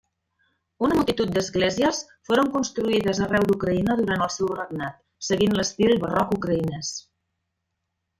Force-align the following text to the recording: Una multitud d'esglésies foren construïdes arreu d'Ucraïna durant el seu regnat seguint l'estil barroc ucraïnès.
Una 0.85 0.95
multitud 0.99 1.33
d'esglésies 1.33 1.99
foren 2.29 2.49
construïdes 2.55 3.21
arreu 3.25 3.45
d'Ucraïna 3.51 3.97
durant 3.99 4.23
el 4.27 4.33
seu 4.37 4.49
regnat 4.55 4.97
seguint 5.31 5.55
l'estil 5.59 5.95
barroc 6.05 6.33
ucraïnès. 6.39 6.95